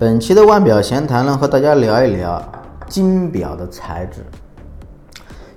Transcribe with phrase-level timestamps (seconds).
[0.00, 2.40] 本期的腕表闲谈呢，和大家聊一聊
[2.88, 4.24] 金表的材质。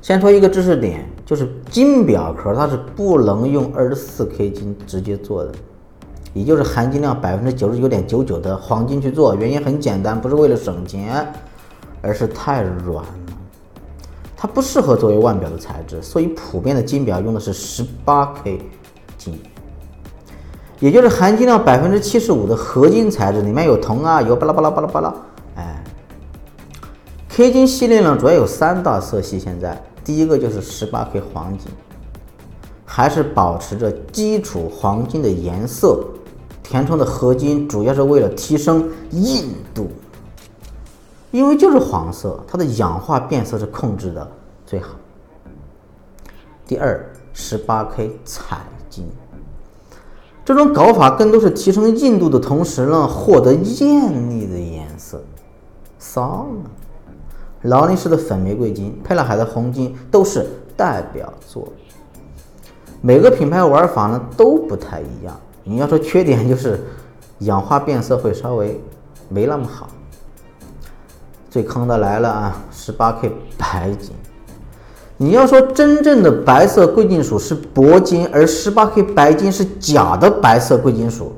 [0.01, 5.51] 先说一个知识点，就是金表壳它是不能用二十四 K 金直接做的，
[6.33, 9.35] 也就是含金量百分之九十九点九九的黄金去做。
[9.35, 11.31] 原因很简单，不是为了省钱，
[12.01, 13.05] 而是太软了，
[14.35, 16.01] 它不适合作为腕表的材质。
[16.01, 18.59] 所以普遍的金表用的是十八 K
[19.19, 19.39] 金。
[20.81, 25.13] 也就是含金量百分之七十五的合金材质，里面有铜啊，有巴拉巴拉巴拉巴拉。
[25.55, 25.83] 哎
[27.29, 29.39] ，K 金系列呢，主要有三大色系。
[29.39, 31.71] 现在第一个就是十八 K 黄金，
[32.83, 36.03] 还是保持着基础黄金的颜色，
[36.63, 39.87] 填充的合金主要是为了提升硬度，
[41.29, 44.27] 因为就是黄色，它的氧化变色是控制的
[44.65, 44.95] 最好。
[46.65, 48.57] 第二，十八 K 彩
[48.89, 49.07] 金。
[50.43, 55.21] 这种搞法更多是提升硬度的同时呢，获得艳丽的颜色。
[55.99, 56.69] 骚呢，
[57.61, 61.71] 劳力士的粉玫瑰金、沛纳海的红金都是代表作。
[63.01, 65.39] 每个品牌玩法呢都不太一样。
[65.63, 66.79] 你要说缺点就是
[67.39, 68.81] 氧化变色会稍微
[69.29, 69.89] 没那么好。
[71.51, 74.11] 最坑的来了啊，十八 K 白金。
[75.21, 81.31] 你要说真正的白色贵金属是铂金，而十八 K 白金是假的白色贵金属，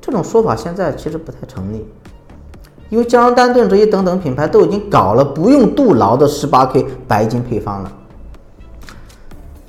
[0.00, 1.84] 这种说法现在其实不太成立，
[2.90, 7.92] 因为江诗丹顿这些等等品牌都已经搞了不用镀牢的十八 K 白金配方了。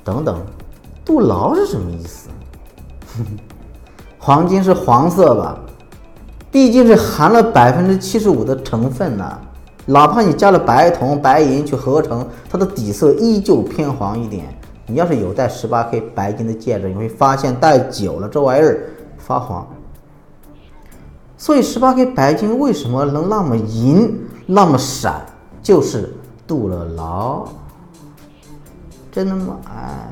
[0.04, 0.40] 等等，
[1.04, 2.28] 镀牢是什么意思？
[4.16, 5.58] 黄金是黄色吧？
[6.52, 9.40] 毕竟是含了百分之七十五的成分呢。
[9.86, 14.44] 哪怕你加了白铜、白银去合成，它的底色依旧偏黄一点。
[14.88, 19.66] 你要是有戴十八 K 白金的戒指，你会发现戴久了这玩意儿发黄。
[21.36, 25.24] 所以十八 K 白金为什么能那么银、那么闪，
[25.62, 26.12] 就是
[26.46, 27.46] 镀了牢。
[29.12, 29.58] 真的吗？
[29.68, 30.08] 哎，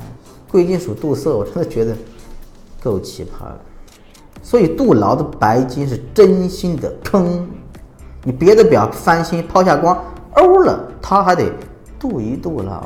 [0.49, 1.95] 贵金属镀色，我真的觉得
[2.81, 3.59] 够奇葩的。
[4.41, 7.47] 所以镀牢的白金是真心的坑。
[8.25, 9.97] 你别的表翻新抛下光，
[10.33, 11.45] 欧了，它还得
[11.99, 12.83] 镀一镀了。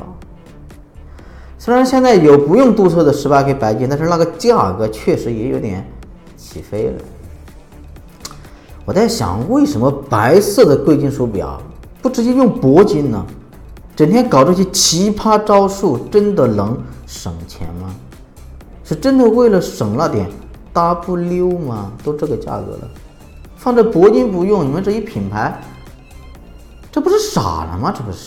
[1.58, 5.84] 虽然现在有不用镀色的十八 K 白金，但是那个价格确实也有点
[6.36, 7.02] 起飞了。
[8.84, 11.60] 我在想，为什么白色的贵金属表
[12.02, 13.24] 不直接用铂金呢？
[13.96, 17.94] 整天搞这些奇葩招数，真的能省钱吗？
[18.84, 20.28] 是真的为了省那点
[20.72, 21.92] W 吗？
[22.04, 22.88] 都这个价格了。
[23.60, 25.54] 放着铂金不用，你们这一品牌，
[26.90, 27.92] 这不是傻了吗？
[27.94, 28.18] 这不是。